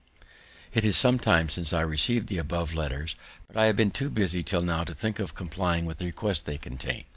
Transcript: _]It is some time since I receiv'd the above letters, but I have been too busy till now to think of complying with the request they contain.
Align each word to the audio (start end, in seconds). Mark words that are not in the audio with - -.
_]It 0.73 0.83
is 0.83 0.97
some 0.97 1.19
time 1.19 1.47
since 1.47 1.73
I 1.73 1.81
receiv'd 1.83 2.25
the 2.27 2.39
above 2.39 2.73
letters, 2.73 3.15
but 3.47 3.55
I 3.55 3.65
have 3.65 3.75
been 3.75 3.91
too 3.91 4.09
busy 4.09 4.41
till 4.41 4.63
now 4.63 4.83
to 4.83 4.95
think 4.95 5.19
of 5.19 5.35
complying 5.35 5.85
with 5.85 5.99
the 5.99 6.05
request 6.05 6.47
they 6.47 6.57
contain. 6.57 7.03